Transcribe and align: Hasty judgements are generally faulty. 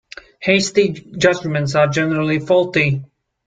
Hasty 0.39 0.93
judgements 0.93 1.75
are 1.75 1.85
generally 1.85 2.39
faulty. 2.39 3.03